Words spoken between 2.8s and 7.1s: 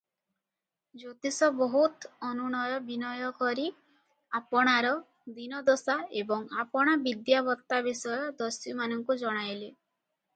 ବିନୟ କରି ଆପଣାର ଦୀନଦଶା ଏବଂ ଆପଣା